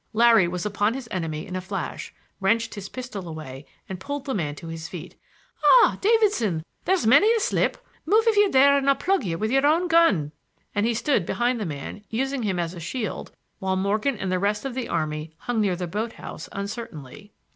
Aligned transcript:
Larry 0.13 0.47
was 0.47 0.65
upon 0.65 0.95
his 0.95 1.07
enemy 1.11 1.45
in 1.45 1.55
a 1.55 1.61
flash, 1.61 2.11
wrenched 2.39 2.73
his 2.73 2.89
pistol 2.89 3.27
away 3.27 3.67
and 3.87 3.99
pulled 3.99 4.25
the 4.25 4.33
man 4.33 4.55
to 4.55 4.67
his 4.69 4.87
feet. 4.87 5.15
"Ah, 5.63 5.99
Davidson! 6.01 6.65
There's 6.85 7.05
many 7.05 7.31
a 7.35 7.39
slip! 7.39 7.77
Move, 8.07 8.25
if 8.25 8.35
you 8.35 8.49
dare 8.51 8.75
and 8.79 8.89
I'll 8.89 8.95
plug 8.95 9.23
you 9.23 9.37
with 9.37 9.51
your 9.51 9.67
own 9.67 9.87
gun." 9.87 10.31
And 10.73 10.87
he 10.87 10.95
stood 10.95 11.23
behind 11.27 11.59
the 11.59 11.67
man, 11.67 12.03
using 12.09 12.41
him 12.41 12.57
as 12.57 12.73
a 12.73 12.79
shield 12.79 13.31
while 13.59 13.75
Morgan 13.75 14.17
and 14.17 14.31
the 14.31 14.39
rest 14.39 14.65
of 14.65 14.73
the 14.73 14.89
army 14.89 15.35
hung 15.37 15.61
near 15.61 15.75
the 15.75 15.85
boat 15.85 16.13
house 16.13 16.49
uncertainly. 16.51 17.31